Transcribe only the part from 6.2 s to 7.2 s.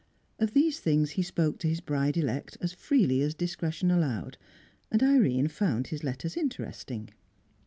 interesting.